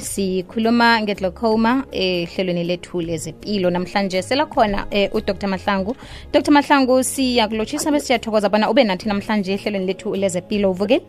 sikhuluma 0.00 1.02
ngeglaucoma 1.02 1.84
ehlelweni 1.92 2.64
lethu 2.64 3.00
lezempilo 3.00 3.70
namhlanje 3.70 4.22
selakhona 4.22 4.86
eh, 4.90 5.14
udr. 5.14 5.46
Mahlangu. 5.48 5.96
Dr. 6.32 6.52
Mahlangu 6.52 7.02
siyakulotshisa 7.02 7.90
besiyathokoza 7.90 8.48
bona 8.48 8.70
ube 8.70 8.84
nathi 8.84 9.08
namhlanje 9.08 9.52
ehlelweni 9.54 9.86
lethu 9.86 10.14
lezempilo 10.14 10.70
uvukile 10.70 11.02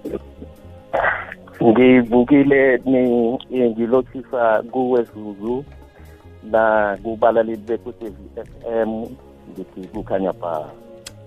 ngivukile 1.64 2.82
ngilotshisa 3.52 4.64
kuwezuzu 4.72 5.66
na 6.44 6.98
kubalaleli 7.04 7.58
bekwekwezi 7.58 8.18
FM 8.36 9.06
ngithi 9.52 9.88
kukhanya 9.94 10.34
ba 10.34 10.70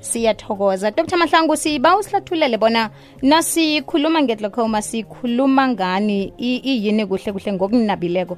siyathokoza. 0.05 0.91
Dr 0.91 1.17
mahlangu 1.17 1.57
siba 1.57 1.99
usihlathulele 1.99 2.57
bona 2.59 2.91
nasikhuluma 3.23 4.23
ngeglaucoma 4.23 4.83
sikhuluma 4.83 5.69
ngani 5.69 6.33
iyini 6.39 7.07
kuhle 7.07 7.33
kuhle 7.33 7.53
ngokunabileko 7.53 8.37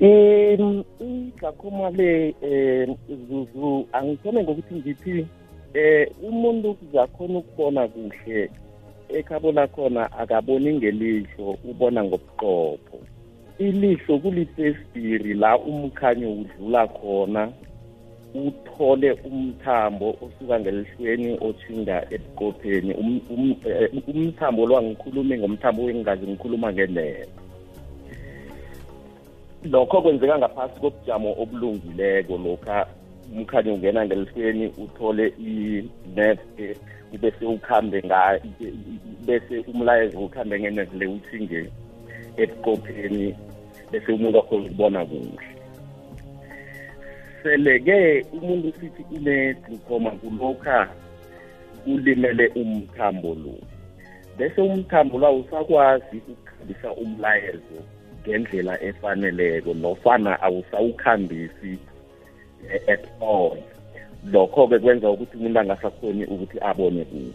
iglaucoma 0.00 1.90
le 1.90 2.34
um 2.42 2.96
zuzu 3.28 3.86
angithome 3.92 4.42
ngokuthi 4.42 4.74
ngithi 4.74 5.26
eh 5.74 6.08
umuntu 6.22 6.76
uzakhona 6.82 7.38
ukubona 7.38 7.88
kuhle 7.88 8.50
ekhabo 9.08 9.52
lakhona 9.52 10.12
akaboni 10.12 10.74
ngelihlo 10.74 11.58
ubona 11.70 12.04
ngobuqopho. 12.04 12.98
Ilihlo 13.58 14.18
kulifestiri 14.18 15.34
la 15.34 15.58
umkhanyo 15.58 16.32
udlula 16.32 16.86
khona. 16.86 17.52
Uthole 18.34 19.12
umthambo 19.12 20.16
osuka 20.24 20.60
ngelihlweni 20.60 21.38
othinda 21.40 21.96
ebuqopheni 22.14 22.92
umthambo 24.10 24.66
lo 24.66 24.78
angikhulumi 24.78 25.38
ngomthambo 25.38 25.82
wengazi 25.84 26.26
ngikhuluma 26.26 26.72
ngendlela. 26.72 27.26
Lokho 29.64 30.02
kwenzeka 30.02 30.38
ngaphasi 30.38 30.80
kobujamo 30.80 31.30
obulungileko 31.42 32.34
lokha 32.44 32.86
umkhanyo 33.32 33.74
ungena 33.74 34.06
ngelihlweni 34.06 34.66
uthole 34.82 35.32
i-nerve 35.38 36.76
bese 37.20 37.44
ukhambe 37.46 38.02
nga 38.06 38.40
bese 39.26 39.54
umlayezo 39.70 40.18
ukhambe 40.18 40.60
ngeneve 40.60 40.98
le 40.98 41.06
uthinge 41.06 41.60
ebuqopheni 42.42 43.34
bese 43.90 44.12
umuntu 44.12 44.38
akhona 44.38 44.66
ukubona 44.66 45.00
kuhle. 45.06 45.53
Sele-ke 47.44 48.24
umuntu 48.32 48.72
sithi 48.80 49.04
une-glaucoma 49.12 50.10
kulokha 50.10 50.88
ulimele 51.86 52.48
umthambo 52.56 53.34
lo. 53.34 53.54
Bese 54.38 54.60
umthambo 54.60 55.18
lo 55.18 55.26
awusakwazi 55.26 56.16
ukukhambisa 56.16 56.92
umlayezo 56.92 57.78
ngendlela 58.22 58.82
efaneleko 58.82 59.74
nofana 59.74 60.42
awusawukhambisi 60.42 61.78
at 62.88 63.04
all. 63.20 63.58
Lokho-ke 64.32 64.78
kwenza 64.78 65.10
ukuthi 65.10 65.36
umuntu 65.36 65.60
angasakhoni 65.60 66.24
ukuthi 66.24 66.58
abone 66.60 67.04
kuhle. 67.04 67.32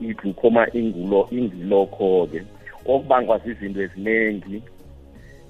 I-glaucoma 0.00 0.66
ingulo 0.72 1.28
ingilokho-ke. 1.30 2.42
Okubangwa 2.84 3.38
zizinto 3.38 3.82
eziningi 3.82 4.62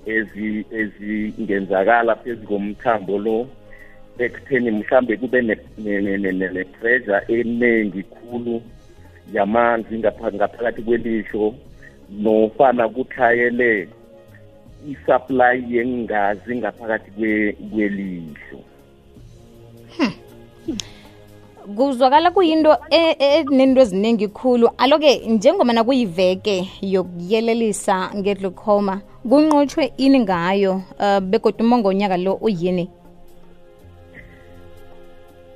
ezingenzakala 0.06 2.14
phezu 2.14 2.46
komthambo 2.46 3.18
lo. 3.18 3.48
Ekutheni 4.18 4.70
mhlambe 4.70 5.16
kube 5.16 5.42
ne-pressure 5.42 7.20
eningi 7.28 8.02
khulu 8.02 8.62
yamanzi 9.32 9.98
ngaphakathi 9.98 10.82
kwelihlo 10.82 11.54
nofana 12.10 12.88
kuthayele 12.88 13.88
i-supply 14.92 15.56
yengazi 15.74 16.56
ngaphakathi 16.56 17.10
kwelihlo 17.70 18.60
kuzwakala 21.76 22.30
kuyinto 22.30 22.76
enento 22.90 23.80
eziningi 23.80 24.28
khulu. 24.28 24.70
Aloke 24.78 25.16
njengomana 25.28 25.84
kuyiveke 25.84 26.68
yokuyelelisa 26.80 28.10
ngeglucoma 28.16 29.00
kunqotshwe 29.28 29.92
ini 29.96 30.20
ngayo 30.20 30.82
uh, 31.00 31.18
begodwa 31.20 31.66
umongonyaka 31.66 32.16
lo 32.16 32.34
uyini? 32.34 32.90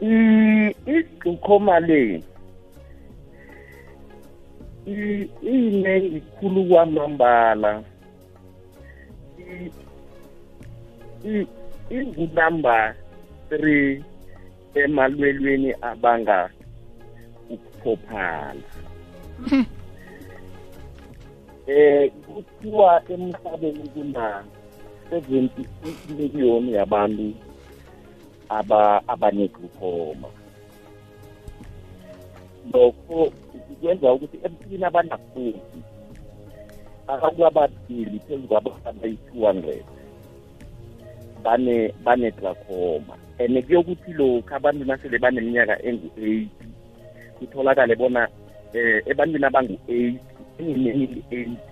Iglucoma 0.03 1.77
le 1.89 2.23
iyinengi 4.87 6.19
khulu 6.35 6.61
kwamambala. 6.69 7.73
Ingunamba 11.91 12.95
three 13.49 14.03
emalwelweni 14.75 15.71
abanga 15.91 16.51
ukuphophala 17.53 18.69
eh 21.67 22.11
kuthiwa 22.27 23.03
emhlabeni 23.13 23.85
kuna 23.95 24.27
78 25.11 26.17
million 26.19 26.63
yabantu. 26.69 27.29
Aba 28.59 28.81
abaneglucoma 29.13 30.29
lokho 32.73 33.19
kwenza 33.81 34.13
ukuthi 34.13 34.39
emphini 34.47 34.85
abanafundi 34.85 35.79
abantu 37.15 37.41
ababili 37.47 38.19
phezu 38.25 38.49
kwabantu 38.49 38.89
abayi-two 38.89 39.41
hundred 39.47 39.85
bane 41.45 41.95
bane-glaucoma 42.05 43.15
and 43.39 43.65
kuyokuthi 43.67 44.13
lokhu 44.13 44.55
abantu 44.55 44.85
nasele 44.85 45.19
baneminyaka 45.19 45.83
engu-eight 45.83 46.49
kutholakale 47.39 47.95
bona 47.97 48.29
eh 48.75 49.03
ebantwini 49.11 49.47
abangu-eight 49.47 50.23
enginengi-eight 50.59 51.67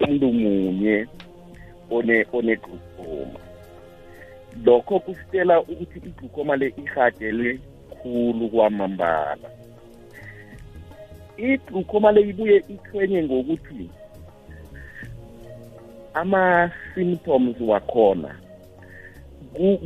umuntu 0.00 0.26
munye 0.32 0.96
one 1.90 2.16
one-glaucoma 2.32 3.40
lokho 4.64 4.98
kusitela 5.00 5.60
ukuthi 5.60 5.98
iglucoma 5.98 6.56
le 6.56 6.74
ihagele 6.76 7.60
khulu 7.90 8.48
kwamambala. 8.48 9.48
Iglucoma 11.36 12.12
le 12.12 12.20
ibuye 12.20 12.64
ithwenye 12.68 13.22
ngokuthi 13.22 13.90
ama-symptoms 16.14 17.60
wakhona 17.60 18.34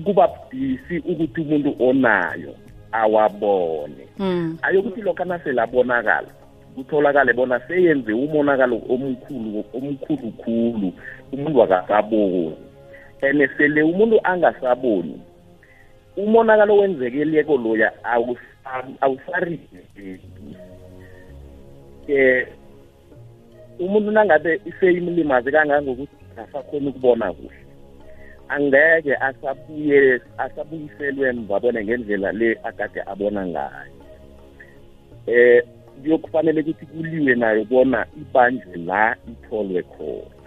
kuba 0.04 0.28
budisi 0.28 0.98
ukuthi 0.98 1.40
umuntu 1.40 1.76
onayo 1.80 2.54
awabone. 2.92 4.04
Mm. 4.18 4.58
ayokuthi 4.62 5.00
lokho 5.00 5.22
anasele 5.22 5.60
abonakala 5.62 6.28
kutholakale 6.74 7.32
bona 7.32 7.60
seyenze 7.68 8.12
umonakalo 8.12 8.76
omkhulu 8.88 9.64
omkhulu 9.74 10.28
khulu 10.40 10.92
umuntu 11.32 11.62
akasaboni. 11.62 12.67
And 13.22 13.50
sele 13.56 13.82
umuntu 13.82 14.20
angasaboni. 14.24 15.20
Umonakalo 16.16 16.76
wenzekeleko 16.76 17.56
loya 17.56 17.92
awusarigeti 19.00 20.18
eh 22.08 22.46
umuntu 23.78 24.10
nangabe 24.10 24.60
iseyimlimaze 24.66 25.50
kangangokuthi 25.50 26.16
asakhona 26.36 26.90
ukubona 26.90 27.32
kuhle 27.32 27.62
angeke 28.48 29.14
asabuye 29.28 30.20
asabuyiselwe 30.38 31.28
emva 31.28 31.60
bone 31.60 31.84
ngendlela 31.84 32.32
le 32.32 32.58
akade 32.64 33.00
abona 33.06 33.46
ngayo. 33.46 33.92
Eh 35.26 35.62
kuyokufanele 36.02 36.60
ukuthi 36.60 36.86
kuliwe 36.86 37.34
nayo 37.34 37.64
bona 37.64 38.06
ibanjwe 38.16 38.76
la 38.88 39.16
itholwe 39.30 39.82
khona. 39.82 40.37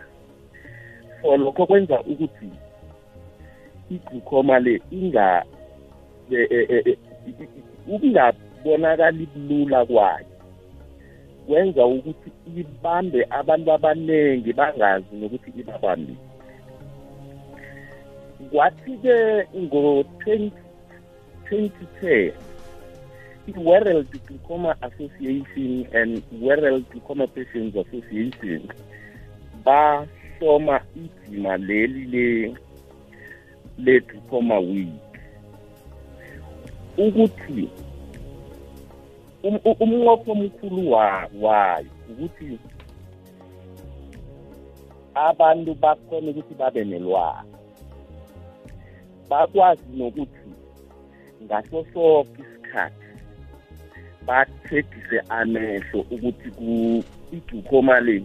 So 1.21 1.37
lokho 1.37 1.65
kwenza 1.65 2.01
ukuthi 2.01 2.49
iglucoma 3.89 4.59
le 4.59 4.81
inga 4.91 5.45
ukungabonakali 7.87 9.25
bulula 9.25 9.85
kwayo. 9.85 10.25
Kwenza 11.47 11.85
ukuthi 11.85 12.31
ibambe 12.59 13.27
abantu 13.29 13.71
abaningi 13.71 14.53
bangazi 14.53 15.15
nokuthi 15.15 15.51
ibabambile 15.59 16.17
kwathi-ke 18.51 19.47
ngo-2010 19.55 22.33
i-world 23.47 24.07
glaucoma 24.27 24.75
association 24.81 25.87
and 25.93 26.23
world 26.41 26.85
glaucoma 26.89 27.27
patients 27.27 27.75
association 27.75 28.61
bahloma 30.41 30.81
ijima 30.95 31.57
leli 31.57 32.05
le 32.05 32.55
le-glaucoma 33.77 34.59
week. 34.59 35.11
Ukuthi 36.97 37.69
umnqopho 39.43 40.31
omkhulu 40.31 40.91
wayo 41.41 41.85
ukuthi 42.09 42.59
abantu 45.15 45.73
bakhona 45.75 46.29
ukuthi 46.31 46.53
babe 46.53 46.83
nelwazi. 46.83 47.55
Bakwazi 49.29 49.83
nokuthi 49.97 50.49
ngaso 51.43 51.85
sonke 51.93 52.41
isikhathi 52.41 53.09
bathegise 54.27 55.19
amehlo 55.29 55.99
ukuthi 56.11 56.49
iglucoma 57.31 57.99
le 57.99 58.23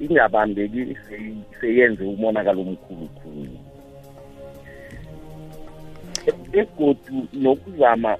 ingabambeki 0.00 0.96
seyenze 1.60 2.04
umonakalo 2.04 2.60
omkhulu 2.62 3.08
khulu. 3.18 3.58
Begodu 6.52 7.16
nokuzama 7.32 8.12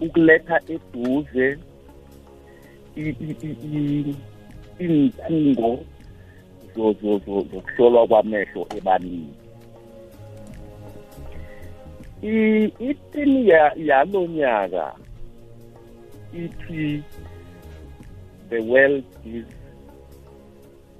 ukuletha 0.00 0.56
eduze 0.74 1.58
inkhungo 4.84 5.70
zokuhlolwa 6.74 8.06
kwamehlo 8.06 8.62
ebantwini. 8.76 9.34
Itini 12.88 13.48
yalo 13.88 14.20
nyaka 14.26 14.86
ithi 16.32 17.02
the 18.50 18.62
world 18.62 19.04
is 19.24 19.46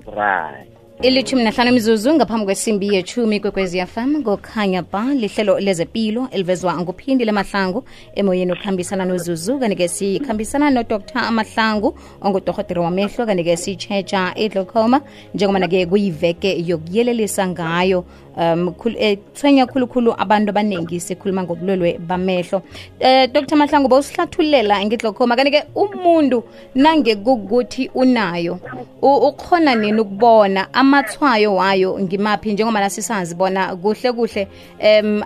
dry 0.05 0.69
ilithumi 1.03 1.45
nahlanu 1.45 1.71
imizuzu 1.71 2.15
ngaphambi 2.15 2.45
kwesimbi 2.45 2.95
yechumi 2.95 3.41
kwekwezi 3.41 3.87
fm 3.87 4.19
ngokhanya 4.19 4.83
ba 4.83 5.15
lihlelo 5.15 5.59
lezepilo 5.61 6.29
elivezwa 6.31 6.81
nguphindile 6.81 7.33
mahlangu 7.33 7.85
emoyeni 8.15 8.53
okuhambisana 8.53 9.05
nozuzu 9.05 9.59
kanike 9.59 9.89
sikhambisana 9.89 10.71
nodr. 10.71 11.01
Amahlangu 11.15 11.99
ongudorhotere 12.23 12.81
wamehlo 12.81 13.27
kanike 13.27 13.57
sitshetsha 13.57 14.33
idlocoma 14.37 15.01
njengobana-ke 15.35 15.87
kuyiveke 15.87 16.65
yokuyelelisa 16.67 17.49
ngayo 17.49 18.05
um 18.37 18.75
ethwenya 18.99 19.63
eh, 19.63 19.69
khulukhulu 19.69 20.15
abantu 20.19 20.51
abaningi 20.51 21.01
sikhuluma 21.01 21.43
ngobulwelwe 21.43 21.99
bamehlo. 21.99 22.63
Eh 23.01 23.29
dr. 23.33 23.57
Mahlangu 23.57 23.89
bawusihlathululela 23.89 24.85
ngiglocoma 24.85 25.37
kanike 25.37 25.65
umuntu 25.75 26.45
nange 26.75 27.17
kukuthi 27.17 27.91
unayo 27.95 28.59
ukhona 29.03 29.75
nini 29.75 30.01
ukubona 30.01 30.69
amathwayo 30.87 31.55
wayo 31.55 31.99
ngimaphi 32.01 32.53
njengoba 32.53 32.81
nasisazi 32.81 33.35
bona 33.35 33.77
kuhle 33.77 34.13
kuhle 34.13 34.49
um 34.81 35.23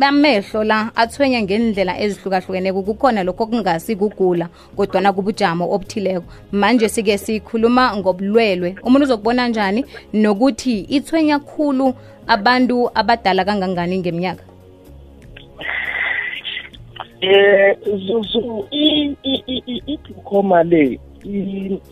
amehlo 0.00 0.64
la 0.64 0.90
athwenya 0.96 1.42
ngendlela 1.42 2.00
ezihlukahlukeneko 2.00 2.82
kukhona 2.82 3.22
lokho 3.22 3.44
okungasi 3.44 3.96
kugula 3.96 4.48
kodwana 4.76 5.12
kubujamo 5.12 5.64
obuthileko. 5.74 6.24
Manje 6.52 6.88
sike 6.88 7.18
sikhuluma 7.18 7.96
ngobulwelwe. 7.96 8.76
Umuntu 8.82 9.04
uzokubona 9.04 9.48
njani 9.48 9.84
nokuthi 10.12 10.80
ithwenya 10.80 11.38
khulu 11.38 11.94
abantu 12.26 12.90
abadala 12.94 13.44
kangangani 13.44 13.98
ngeminyaka? 13.98 14.44
Eh 17.20 17.76
zuzu 18.06 18.64
i-glaucoma 18.72 20.62
le 20.62 21.00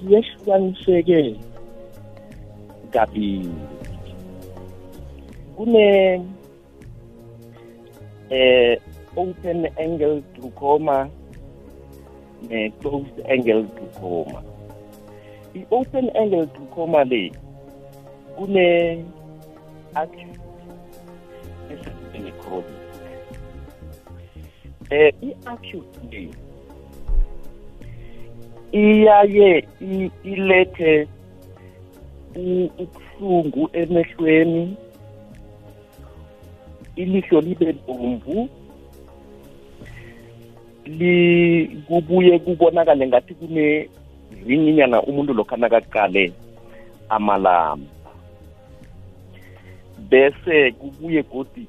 yehlukaniseke 0.08 1.36
kabili 2.94 3.50
kune 5.56 5.86
eh 8.30 8.78
open 9.16 9.66
angle 9.78 10.22
glaucoma 10.34 11.08
ne 12.48 12.70
closed 12.70 13.18
angle 13.30 13.62
glaucoma. 13.62 14.42
I-open 15.54 16.10
angle 16.14 16.46
glaucoma 16.46 17.04
le 17.04 17.32
kune 18.36 19.04
acute 19.94 20.40
esebenzini 21.70 22.32
chronic 22.40 22.82
eh 24.90 25.14
i-acute 25.22 25.98
le 26.10 26.28
iyaye 28.72 29.68
ilethe 30.24 31.08
ubuhlungu 32.36 33.70
emehlweni. 33.72 34.76
Ilihlo 36.96 37.40
libe 37.40 37.72
bomvu. 37.86 38.48
Li 40.84 41.66
kubuye 41.86 42.38
kubonakale 42.38 43.06
ngathi 43.06 43.34
kune 43.34 43.88
zinyinyana 44.46 45.02
umuntu 45.02 45.34
lokho 45.34 45.56
nakaqale 45.56 46.32
amalamba. 47.08 48.10
Bese 50.10 50.72
kubuye 50.72 51.22
godi 51.22 51.66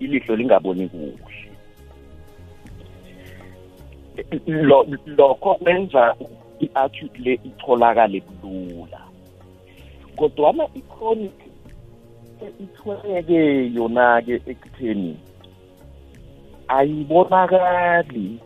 ilihlo 0.00 0.36
lingaboni 0.36 0.88
kuhle. 0.88 1.50
Lokho 5.06 5.54
kwenza 5.54 6.14
i-acute 6.60 7.18
le 7.18 7.32
itholakale 7.44 8.20
kulula 8.20 9.07
kodwana 10.18 10.64
i-chronic 10.74 11.38
ithweke 12.64 13.40
yona-ke 13.76 14.34
ekutheni 14.50 15.12
ayibonakali 16.68 18.38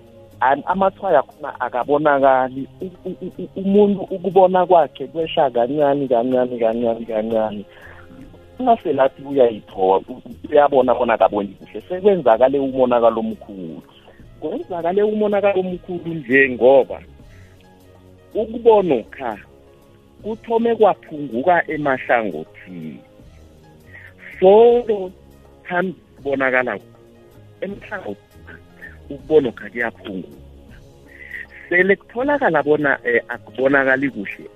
amathwayo 0.43 1.19
akhona 1.19 1.61
akabonakali. 1.61 2.69
Umuntu 3.57 4.01
ukubona 4.11 4.67
kwakhe 4.67 5.07
kwehla 5.07 5.51
kancane 5.51 6.09
kancane 6.09 6.59
kancane 6.59 7.05
kancane. 7.05 7.65
Ungaselathi 8.59 9.23
uyayithola 9.23 10.05
uyabona 10.51 10.95
bona 10.95 11.19
kaboni 11.19 11.49
kuhle. 11.49 11.81
Sekwenzakale 11.89 12.59
umonakalo 12.59 13.21
omkhulu. 13.21 13.83
Kwenzakale 14.41 15.03
umonakalo 15.03 15.61
omkhulu 15.61 16.15
nje 16.15 16.51
ngoba 16.51 16.99
ukubona 18.35 18.95
ukha 18.95 19.39
kuthome 20.23 20.77
kwaphunguka 20.77 21.65
emahlangothini. 21.69 23.01
Solo 24.41 25.13
phambi 25.65 26.01
kubonakala 26.17 26.79
emhlangothini 27.61 28.33
ukubonokha 29.11 29.71
kuyaphunguka. 29.71 30.37
Sele 31.69 31.97
kutholakala 31.97 32.63
bona 32.63 32.99
um 32.99 33.21
akubonakali 33.29 34.11
kuhle. 34.11 34.47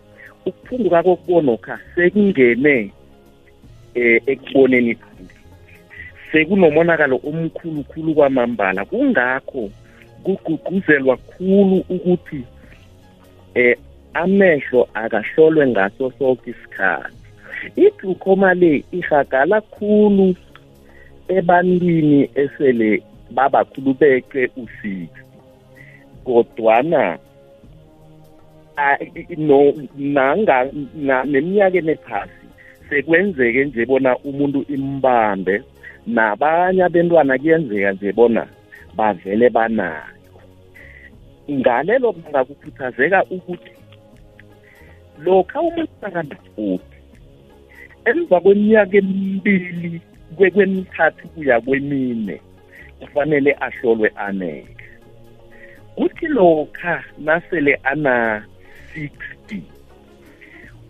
Ukuphunguka 0.46 1.02
kokubonokha 1.02 1.78
sekungene 1.94 2.92
um 3.96 4.20
ekuboneni 4.26 4.94
phambili 4.94 5.36
sekunomonakalo 6.32 7.20
omkhulukhulu 7.24 8.14
kwamambala. 8.14 8.84
Kungakho 8.84 9.70
kugqugquzelwa 10.24 11.16
khulu 11.16 11.84
ukuthi 11.88 12.42
um 13.56 13.74
amehlo 14.20 14.88
akahlolwe 14.94 15.66
ngaso 15.66 16.04
sonke 16.18 16.50
isikhathi. 16.50 17.16
Iglucoma 17.84 18.54
le 18.54 18.72
ihagala 18.98 19.60
khulu 19.60 20.26
ebantwini 21.36 22.20
esele 22.42 23.02
babakhulu 23.36 23.90
beqe 24.00 24.42
u-60 24.60 25.08
kodwana 26.24 27.18
no 29.48 29.58
nanga 29.96 30.56
neminyakeni 31.30 31.92
ephasi 31.96 32.46
sekwenzeke 32.88 33.64
nje 33.64 33.86
bona 33.86 34.10
umuntu 34.28 34.60
imbambe 34.68 35.62
nabanye 36.06 36.82
abentwana 36.84 37.38
kuyenzeka 37.38 37.92
nje 37.92 38.12
bona 38.12 38.42
bavele 38.96 39.46
banayo. 39.56 40.14
Ngalelo 41.50 42.12
banga 42.12 42.44
kukhuthazeka 42.44 43.24
ukuthi 43.34 43.75
lokha 45.24 45.60
umuntu 45.60 45.92
akanafuthi 46.02 46.96
emva 48.04 48.40
kweminyaka 48.40 48.96
emibili 48.96 50.00
kwemithathu 50.36 51.28
kuya 51.28 51.60
kwemine 51.60 52.40
kufanele 53.00 53.56
ahlolwe 53.60 54.12
amehlo 54.16 54.76
kuthi 55.96 56.26
lokha 56.26 57.04
nasele 57.18 57.80
ana-60 57.82 59.60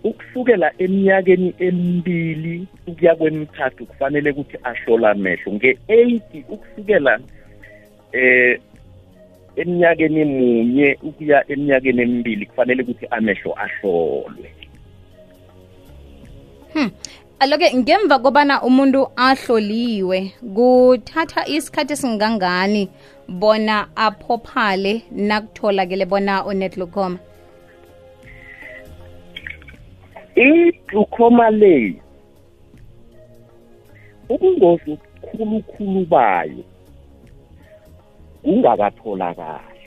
ukusukela 0.04 0.73
eminyakeni 0.78 1.54
emibili 1.59 2.66
ukuya 2.87 3.14
kwemithathu 3.14 3.87
kufanele 3.87 4.30
ukuthi 4.30 4.56
ahlole 4.62 5.06
amehlo 5.09 5.52
nge-80 5.52 6.45
ukusukela 6.49 7.21
eh 8.12 8.61
eminyakeni 9.57 10.25
munye 10.25 10.99
ukuya 11.03 11.45
eminyakeni 11.53 12.03
emibili 12.03 12.47
kufanele 12.47 12.83
ukuthi 12.83 13.07
amehlo 13.11 13.51
ahlolwe. 13.65 14.49
Hmm. 16.73 16.91
aloke 17.39 17.77
ngemva 17.77 18.19
kobana 18.19 18.63
umuntu 18.63 19.09
ahloliwe 19.17 20.33
kuthatha 20.57 21.47
isikhathi 21.49 21.93
esingangani 21.93 22.89
bona 23.29 23.89
aphophale 23.97 25.03
nakutholakele 25.11 26.05
bona 26.05 26.45
unetglocoma 26.45 27.19
i-glaucoma 30.37 31.51
le 31.51 31.95
ubungozi 34.29 34.93
obukhulukhulu 34.93 36.05
bayo. 36.13 36.65
Kungakatholakali 38.47 39.83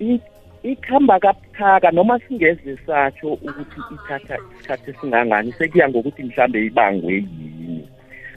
I- 0.00 0.20
ikhamba 0.62 1.18
kabuthaka 1.20 1.90
noma 1.90 2.18
singeze 2.18 2.76
satsho 2.86 3.28
ukuthi 3.32 3.80
ithatha 3.94 4.36
isikhathi 4.52 4.90
esingangani 4.90 5.52
sekuya 5.52 5.88
ngokuthi 5.88 6.22
mhlambe 6.22 6.66
ibangwe 6.66 7.14
yini. 7.14 7.88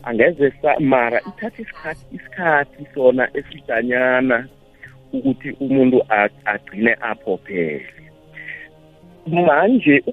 Angeze 0.03 0.53
mara 0.79 1.19
ithatha 1.29 1.61
isikhathi 1.61 2.05
isikhathi 2.15 2.87
sona 2.93 3.29
esidanyana 3.33 4.47
ukuthi 5.13 5.49
umuntu 5.59 5.97
agcine 6.45 6.95
aphophele. 7.01 7.85
Manje 9.27 10.03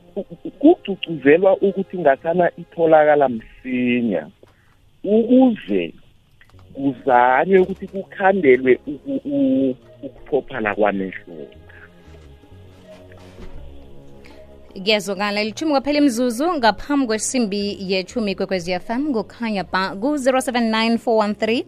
kucucuzelwa 0.59 1.57
ukuthi 1.57 1.99
ngasana 1.99 2.51
itholakala 2.57 3.29
msinya 3.29 4.27
ukuze 5.05 5.95
kuzanywe 6.77 7.59
ukuthi 7.59 7.87
kukhandelwe 7.93 8.73
ukuphophala 10.07 10.75
kwamehlo. 10.75 11.35
Kuyezwakala 14.85 15.45
lithumi 15.45 15.73
kwaphela 15.73 15.99
imzuzu 15.99 16.47
ngaphambi 16.59 17.07
kwesimbi 17.07 17.77
yethumi 17.91 18.35
kwekwezi 18.35 18.79
fm 18.87 19.13
ba 19.73 19.97
ku-079 20.01 20.99
413 21.01 21.65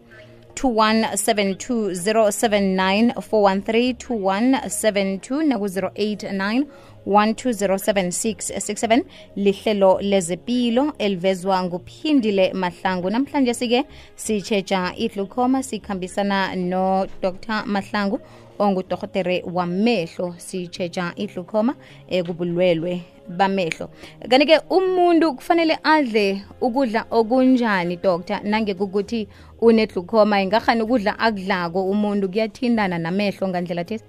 2172 0.54 1.94
079 1.94 3.12
413 3.14 3.92
2172 3.94 5.42
naku-089 5.48 6.64
1207667 7.07 9.02
lihlelo 9.37 10.00
lezepilo 10.00 10.93
elivezwa 10.99 11.62
nguphindile 11.62 12.52
mahlangu. 12.52 13.11
Namhlanje 13.11 13.55
sike 13.55 13.85
sitshetsha 14.14 14.93
iglucoma 14.97 15.62
sikhambisana 15.62 16.55
no-dr 16.55 17.62
mahlangu 17.67 18.21
ongudohotere 18.59 19.45
wamehlo. 19.52 20.35
Sitshetsha 20.37 21.12
iglucoma 21.17 21.75
ekubulwelwe 22.09 23.02
bamehlo. 23.28 23.90
Kanti-ke 24.28 24.61
umuntu 24.71 25.35
kufanele 25.35 25.78
adle 25.83 26.43
ukudla 26.61 27.07
okunjani 27.11 27.97
doktor 27.97 28.40
nangekukuthi 28.43 29.28
uneglucoma 29.61 30.43
ingakhani 30.43 30.83
ukudla 30.83 31.19
akudlako 31.19 31.90
umuntu? 31.90 32.28
Kuyathindana 32.28 32.99
namehlo 32.99 33.49
ngandlela 33.49 33.85
thesi 33.85 34.05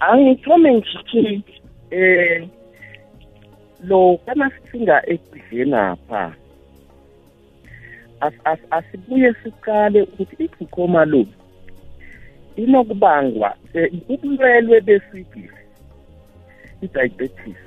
angithome 0.00 0.74
ngithi 0.74 1.42
eh 1.90 2.48
lo 3.84 4.18
kana 4.26 4.50
sithinga 4.50 5.02
ekudleni 5.06 5.74
apha 5.74 6.34
as- 8.20 8.42
as- 8.44 8.66
asibuye 8.70 9.32
siqale 9.42 10.02
ukuthi 10.02 10.44
iglucoma 10.44 11.04
lo 11.04 11.24
inokubangwa 12.56 13.54
eh, 13.74 13.92
ubulwelwe 14.08 14.80
besibili 14.80 15.50
i-diabetes 16.82 17.60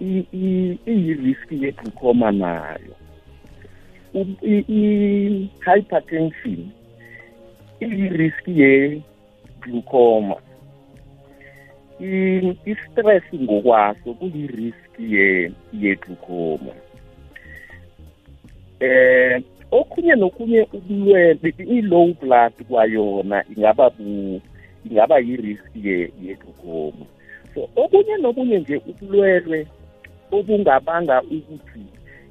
i- 0.00 0.26
i- 0.32 0.78
iyi-risk 0.86 1.52
ye-glaucoma 1.52 2.30
nayo. 2.32 2.94
I-hypertension 4.78 6.60
iyi-risk 7.80 8.48
ye-glaucoma. 8.48 10.34
i- 10.34 10.47
i-stress 12.00 13.24
ngokwaso 13.34 14.14
kuyi-risk 14.14 14.92
ye 14.98 15.52
ye-glaucoma. 15.72 16.72
Eh 18.80 19.42
okunye 19.70 20.14
nokunye 20.14 20.66
ubulwele 20.72 21.54
i-low 21.58 22.14
blood 22.20 22.54
kwayona 22.68 23.44
ingaba 23.50 23.90
bu 23.90 24.40
ingaba 24.86 25.18
yi-risk 25.18 25.70
ye 25.74 26.12
ye-glaucoma. 26.22 27.04
So 27.54 27.68
okunye 27.76 28.16
nokunye 28.16 28.58
nje 28.58 28.76
ubulwelwe 28.90 29.66
obungabanga 30.30 31.22
ukuthi 31.22 31.84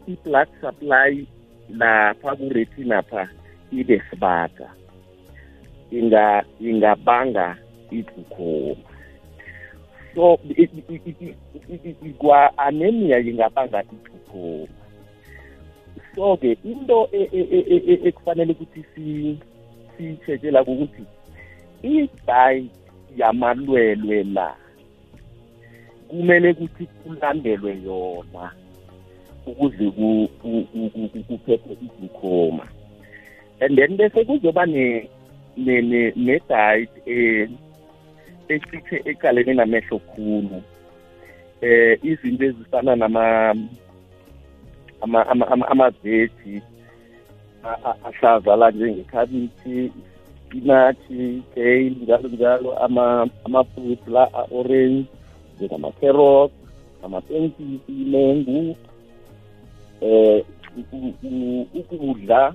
i-blood 0.07 0.47
supply 0.62 1.27
lapha 1.69 2.36
ku-retina 2.36 3.01
pha 3.01 3.27
ibe 3.71 4.01
sibata 4.09 4.67
inga 5.91 6.43
ingabanga 6.59 7.57
i-glaucoma. 7.91 8.96
So 10.17 10.39
i- 10.50 10.63
i- 10.63 10.83
i- 10.89 11.15
i- 11.21 11.36
i- 11.69 11.95
i- 12.09 12.13
kwa 12.17 12.57
anemia 12.57 13.19
ingabanga 13.19 13.83
i-glaucoma 13.83 14.67
so 16.15 16.38
ke 16.38 16.57
into 16.63 17.07
e- 17.12 17.29
e- 17.31 17.65
e- 17.93 18.00
ekufanele 18.09 18.51
ukuthi 18.51 18.83
si 18.95 19.38
siyitshekela 19.97 20.62
ukuthi 20.62 21.03
i-diet 21.83 22.71
yamalwelwe 23.17 24.24
la 24.24 24.55
kumele 26.07 26.51
ukuthi 26.51 26.86
kulandelwe 26.86 27.77
yona 27.86 28.51
ukuze 29.45 29.86
ku- 29.91 30.29
ku- 30.41 30.65
ku- 30.71 30.89
ku- 30.93 31.09
ku- 31.13 31.24
kuphephe 31.27 31.77
iglucoma 31.81 32.65
and 33.59 33.77
then 33.77 33.97
bese 33.97 34.25
kuzoba 34.25 34.65
ne 34.65 35.09
ne 35.57 35.81
ne 35.81 36.01
ne-diet 36.15 36.89
eh 37.05 37.50
ecithe 38.49 39.01
ecalene 39.09 39.53
namehlo 39.53 39.99
khulu. 39.99 40.61
Eh 41.61 41.99
izinto 42.03 42.43
ezifana 42.45 42.95
nama 42.95 43.55
ama 45.01 45.19
ama 45.31 45.45
ama- 45.47 45.67
amaveji 45.73 46.61
a- 47.63 47.79
a- 47.89 47.97
ahlazala 48.09 48.71
njengekhabithi 48.71 49.91
spinachi 50.45 51.41
kale 51.55 51.89
njalo 51.89 52.27
njalo 52.29 52.69
ama 52.85 53.27
ama-fruit 53.45 54.07
la 54.07 54.23
a-orange 54.33 55.05
njengama-carrot 55.57 56.51
amapentisi 57.03 57.91
mengu 58.11 58.75
eh 60.01 60.43
u- 60.93 61.13
u- 61.23 61.67
ukudla 61.79 62.53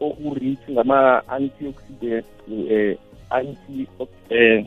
okurich 0.00 0.60
ngama-antioxidant 0.70 2.26
eh 2.70 2.96
anti 3.30 3.86
eh 4.30 4.64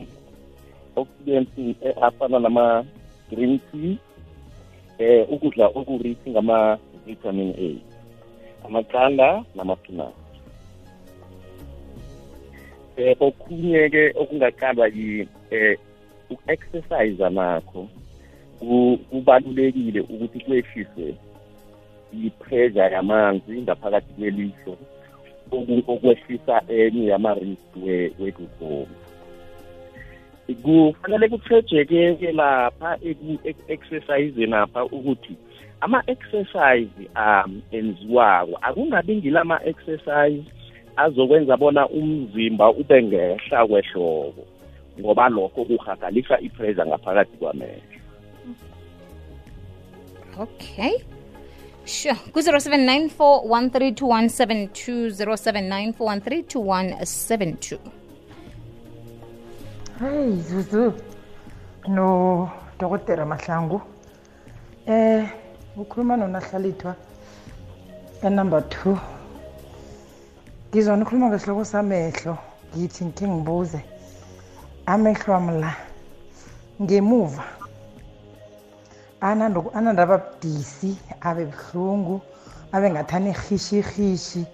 oxidants 0.96 1.52
eh, 1.82 1.94
afana 2.02 2.38
nama 2.38 2.84
green 3.30 3.58
tea 3.72 3.98
eh 4.98 5.26
ukudla 5.32 5.66
okurich 5.74 6.18
ngama 6.28 6.78
vitamin 7.06 7.54
A 7.58 7.70
amaqanda 8.66 9.44
namapeanut. 9.54 10.14
Eh 12.96 13.16
okunye 13.20 13.88
ke 13.90 14.12
okungaqalwa 14.20 14.86
yi 14.88 15.28
eh 15.50 15.78
uku-exercise 16.30 17.28
nakho 17.30 17.88
ku- 18.60 18.98
kubalulekile 19.10 20.00
ukuthi 20.00 20.40
kwehliswe 20.44 21.14
i-pressure 22.12 22.92
yamanzi 22.92 23.62
ngaphakathi 23.62 24.12
kwelihlo. 24.18 24.72
oku- 24.72 24.99
okwehlisa 25.52 26.62
enye 26.68 27.06
yama-risk 27.06 27.76
we- 27.76 28.12
we-glaucoma 28.18 28.86
kufanele 30.62 31.28
kutshejeke 31.28 32.32
lapha 32.32 32.98
eku-exercise 33.02 34.46
lapha 34.46 34.84
ukuthi 34.84 35.36
ama-exercise 35.80 37.08
um 37.16 37.62
enziwako 37.72 38.58
akungabi 38.62 39.16
ngila 39.16 39.40
ama-exercise 39.40 40.44
azokwenza 40.96 41.56
bona 41.56 41.88
umzimba 41.88 42.70
ube 42.70 43.02
ngehla 43.02 43.66
kwehloko 43.66 44.44
ngoba 45.00 45.28
lokho 45.28 45.64
kuhagalisa 45.64 46.40
ipressure 46.40 46.86
ngaphakathi 46.86 47.36
kwamehlo. 47.36 47.82
Okay. 50.38 51.09
Sure. 51.90 52.14
Ku-079 52.32 53.10
4132172 53.18 55.10
079 55.36 55.92
4132172 55.98 57.78
Hey 60.00 60.32
Zuzu. 60.48 60.94
No 61.88 62.50
Dr. 62.78 63.24
Mahlangu. 63.26 63.80
Eh 64.86 65.28
ukhuluma 65.76 66.16
nonahlalithwa 66.16 66.94
enumber 68.22 68.60
2 68.60 68.96
ngizona 70.70 71.02
ukhuluma 71.04 71.28
ngesihloko 71.28 71.64
samehlo 71.64 72.38
ngithi 72.76 73.04
ngike 73.04 73.28
ngibuze. 73.28 73.80
Amehlo 74.86 75.34
ami 75.34 75.60
la 75.60 75.74
ngemuva 76.82 77.42
anando- 77.42 77.59
anandaba 79.20 80.18
budisi 80.18 80.96
abe 81.20 81.44
buhlungu 81.50 82.20
abe 82.72 82.90
ngathani 82.90 83.32
rhishi-rhishi 83.32 84.46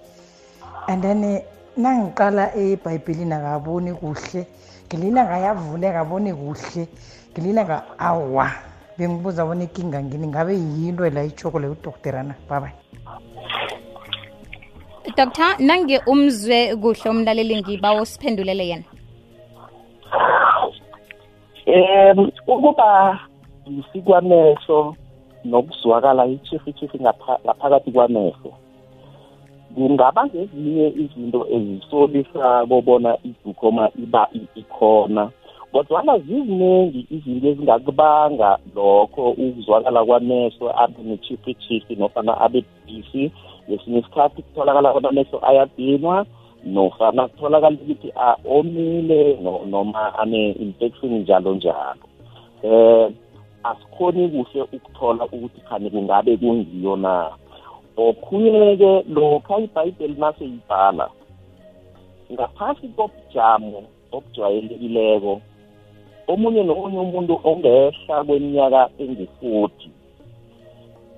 and 0.89 1.03
then 1.03 1.43
nangiqala 1.77 2.55
ebhayibhelini 2.57 3.35
akaboni 3.35 3.93
kuhle. 3.93 4.47
Ngelinye 4.87 5.23
ngayavuleka 5.25 6.01
abone 6.01 6.33
kuhle. 6.33 6.89
Ngelinye 7.33 7.63
nga 7.65 7.83
awa 7.99 8.49
bengibuza 8.99 9.45
bona 9.45 9.65
ikinga 9.65 10.03
ngini 10.03 10.27
ngabe 10.29 10.55
yinto 10.55 11.11
la 11.11 11.25
itshoko 11.25 11.59
leyo 11.59 11.73
udokterana 11.73 12.35
baba. 12.49 12.73
Dr 15.17 15.57
nange 15.59 16.01
umzwe 16.07 16.77
kuhle 16.77 17.11
umlaleli 17.11 17.61
ngiba 17.61 17.95
usiphendulele 18.01 18.67
yena. 18.69 18.85
Um 21.67 22.31
ukuba 22.47 23.19
yisi 23.71 24.03
kwamehlo 24.03 24.95
nokuzwakala 25.45 26.27
ichifichifi 26.27 26.99
ngapha- 26.99 27.41
ngaphakathi 27.45 27.91
kwamehlo. 27.93 28.53
Kungaba 29.75 30.27
ngezinye 30.27 30.89
izinto 30.89 31.47
ezisolisako 31.57 32.81
bona 32.81 33.19
iglukoma 33.25 33.91
iba 34.03 34.29
ikhona 34.55 35.31
kodwana 35.73 36.19
ziziningi 36.19 37.07
izinto 37.11 37.47
ezingakubanga 37.49 38.59
lokho 38.75 39.31
ukuzwakala 39.31 40.05
kwamehlo 40.05 40.67
abe 40.83 41.03
nechifichifi 41.03 41.95
nofana 41.97 42.41
abe 42.41 42.65
bhisi 42.87 43.33
ngesinye 43.69 43.99
isikhathi 43.99 44.43
kutholakala 44.43 44.93
bona 44.93 45.09
amehlo 45.09 45.39
ayadinwa 45.49 46.27
nofana 46.65 47.29
kutholakala 47.29 47.77
ukuthi 47.77 48.13
omile 48.57 49.39
no- 49.43 49.65
noma 49.67 50.19
ane-infection 50.19 51.13
njalo 51.21 51.55
njalo. 51.55 52.05
um 52.63 53.15
asikhoni 53.69 54.29
kuhle 54.29 54.63
ukuthola 54.63 55.25
ukuthi 55.25 55.61
khani 55.69 55.91
kungabe 55.91 56.37
kungiyo 56.37 56.97
na. 56.97 57.31
Okhunye-ke 57.97 59.05
lokha 59.09 59.59
ibhayibheli 59.59 60.17
naseyibhala 60.21 61.07
ngaphasi 62.33 62.89
kobujamo 62.89 63.83
obujwayelekileko 64.13 65.41
omunye 66.29 66.63
nomunye 66.63 66.99
umuntu 66.99 67.35
ongehla 67.45 68.25
kweminyaka 68.27 68.81
engu-forty 68.99 69.91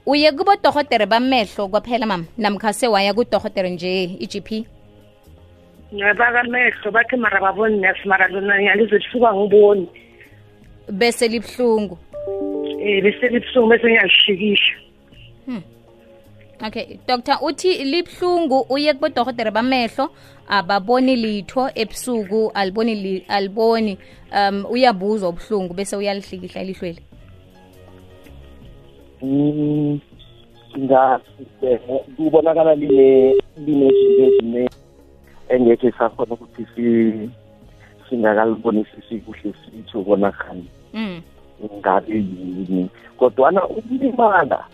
uye 0.07 0.33
kubodorhotere 0.33 1.07
bamehlo 1.07 1.68
kwaphela 1.68 2.07
mama 2.07 2.24
namkha 2.38 2.72
sewaya 2.72 3.14
kudorhotere 3.14 3.70
nje 3.70 4.05
i-gp 4.05 4.64
Ngiyabaka 5.94 6.40
amehlo 6.40 6.90
bathi 6.90 7.16
mara 7.16 7.40
baboni 7.40 7.79
nesi 7.81 8.09
mara 8.09 8.29
lona 8.29 8.57
ngiyalize 8.59 8.98
lisuka 8.98 9.35
ngiboni. 9.35 9.88
bese 10.92 11.29
libuhlungu 11.29 11.98
Eh 12.81 13.03
bese 13.03 13.29
libusuku 13.29 13.66
bese 13.68 13.87
ngiyalishikisha. 13.88 14.74
Okay 16.66 16.99
dr 17.07 17.38
uthi 17.42 17.85
libuhlungu 17.85 18.66
uye 18.68 18.94
kubodorhotere 18.94 19.51
bamehlo 19.51 20.11
ababoni 20.49 21.16
litho 21.16 21.71
ebusuku 21.75 22.51
aliboni 22.55 22.94
li, 22.94 23.25
aliboni 23.29 23.99
um 24.33 24.64
uyabuzwa 24.71 25.29
ubuhlungu 25.29 25.75
bese 25.75 25.97
uyalihlikihla 25.97 26.61
elihlweli 26.61 27.03
Mm, 29.23 29.99
kubonakala 32.16 32.75
line 32.75 33.35
linezinto 33.66 34.23
ezine 34.25 34.71
engekhe 35.49 35.90
sakhona 35.99 36.35
ukuthi 36.35 36.66
si 36.75 37.31
singakalibonisisi 38.09 39.18
kuhle 39.18 39.55
sitho 39.64 40.03
bona 40.03 40.31
khani 40.33 40.68
mm. 40.94 41.23
ngabe 41.79 42.14
yini? 42.14 42.90
Kodwana 43.18 43.66
ukulimala 43.68 44.64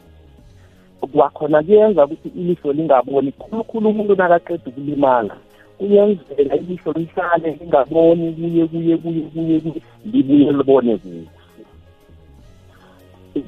kwakhona 1.06 1.62
kuyenza 1.62 2.04
ukuthi 2.04 2.28
ilihlo 2.28 2.72
lingaboni. 2.72 3.32
Khulukhulu 3.32 3.88
umuntu 3.88 4.14
nakaqeda 4.16 4.66
ukulimala 4.66 5.36
kuyenzeka 5.78 6.56
ilihlo 6.56 6.92
lihlale 6.92 7.58
lingaboni 7.60 8.32
kuye 8.32 8.66
kuye 8.66 8.96
kuye 8.96 9.22
kuye 9.32 9.60
kuye 9.60 9.82
libuye 10.04 10.52
libone 10.52 10.96
kuhle. 10.96 11.28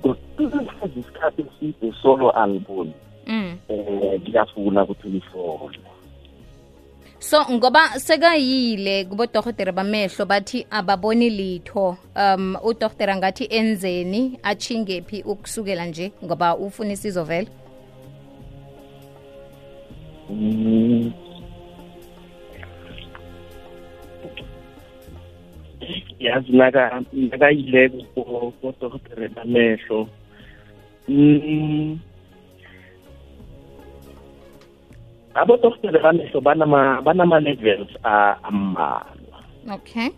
Kodwa 0.02 0.16
isikhathi 0.96 1.42
eside 1.42 1.92
solo 2.02 2.30
aliboni 2.30 2.92
Mm. 3.26 3.58
um 3.68 4.20
kuyafuna 4.20 4.82
ukuthi 4.82 5.08
lihlole 5.08 5.78
so 7.26 7.42
ngoba 7.50 7.98
sekayile 7.98 9.04
kubodorhotere 9.04 9.72
bamehlo 9.72 10.24
bathi 10.26 10.66
ababoni 10.70 11.30
litho 11.30 11.96
um 12.14 12.56
udorhotere 12.62 13.16
ngathi 13.16 13.44
enzeni 13.50 14.38
achingephi 14.42 15.22
ukusukela 15.22 15.86
nje 15.86 16.12
ngoba 16.24 16.56
ufuna 16.56 16.92
isizo 16.92 17.24
vele 17.24 17.48
Mm. 20.30 21.12
yazi 26.18 26.52
naka 26.52 27.02
nakayile 27.12 27.88
kodoktere 28.60 29.28
bamehlo. 29.28 30.08
Abodoktere 35.36 35.98
bamehlo 36.00 36.40
banama 36.40 37.02
banama-levels 37.02 37.88
a- 38.04 38.36
ambalwa 38.42 39.38
okay. 39.74 40.08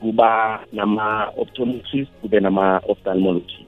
Kuba 0.00 0.60
nama-optometrist 0.72 2.10
kube 2.20 2.40
nama-ophthalmologist 2.40 3.64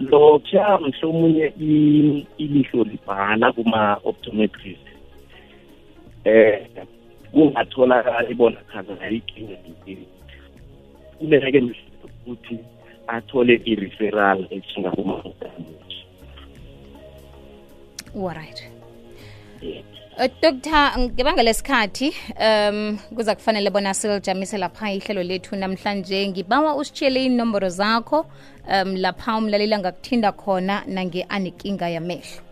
lokha 0.00 0.78
mhlawumunye 0.78 1.52
i- 1.60 2.26
ilihlo 2.38 2.84
libhala 2.84 3.52
kuma-optometrist 3.52 4.86
eh 6.24 6.66
kungatholakali 7.32 8.34
bona 8.34 8.56
chaza 8.72 9.00
ayinkinga 9.00 9.56
yini 9.86 10.06
kumele-ke 11.18 11.60
ukuthi 12.04 12.58
athole 13.06 13.54
i-referal 13.64 14.46
ethinga 14.50 14.90
kuma-ophthalmologist 14.90 15.91
alright. 18.16 18.68
Uh, 20.18 20.28
Dr 20.40 20.98
ngebanga 20.98 21.42
lesikhathi 21.42 22.14
um 22.40 22.98
kuza 23.14 23.34
kufanele 23.34 23.70
bona 23.70 23.94
silijamise 23.94 24.58
lapha 24.58 24.92
ihlelo 24.92 25.22
lethu. 25.22 25.56
Namhlanje 25.56 26.28
ngibawa 26.28 26.76
usitshele 26.76 27.24
inomboro 27.24 27.68
zakho 27.68 28.26
um 28.68 28.96
lapha 28.96 29.36
umlaleli 29.36 29.74
angakuthinda 29.74 30.32
khona 30.32 30.84
nange 30.86 31.22
anekinga 31.28 31.88
yamehlo. 31.88 32.42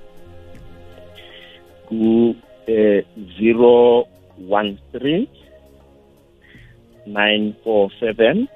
Ku 1.88 2.34
eh 2.66 3.04
013 3.40 5.26
947 7.06 8.46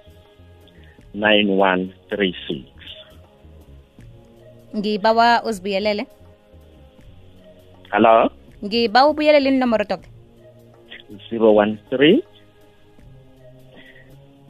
9136 1.14 2.64
ngibawa 4.76 5.42
uzibuyelele 5.44 6.06
hello? 7.94 8.30
Ngiba 8.64 9.06
ubuyelele 9.06 9.48
inomoro 9.48 9.84
doctor 9.84 10.10
013 11.30 12.22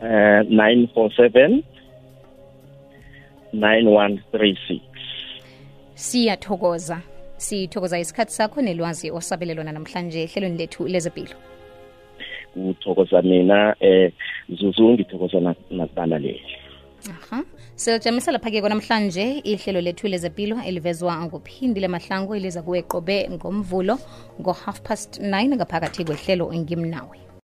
uh, 0.01 0.43
947 0.49 1.63
9136 3.55 4.81
siyathokoza. 5.95 6.99
Sithokoza 7.37 7.99
isikhathi 7.99 8.33
sakho 8.33 8.63
nelwazi 8.63 9.11
osabele 9.11 9.55
lona 9.55 9.73
namhlanje 9.73 10.23
ehlelweni 10.23 10.59
lethu 10.59 10.89
lezempilo 10.89 11.37
kuthokoza 12.55 13.23
mina 13.23 13.77
eh 13.81 14.13
zuzu 14.49 14.89
ngithokoza 14.93 15.41
na- 15.41 15.55
nakubalaleli 15.71 16.43
aha. 17.11 17.43
Silijamisa 17.77 18.33
lapha-ke 18.33 18.61
kwanamhlanje 18.61 19.39
ihlelo 19.45 19.81
lethu 19.81 20.09
lezempilo 20.09 20.57
elivezwa 20.63 21.23
nguphindile 21.25 21.89
mahlango 21.89 22.37
eliza 22.37 22.63
kuwe 22.63 22.83
qobe 22.83 23.29
ngomvulo 23.31 23.99
ngo-half 24.41 24.81
past 24.81 25.21
9 25.21 25.57
ngaphakathi 25.57 26.05
kwehlelo 26.05 26.55
ngimnawe 26.55 27.24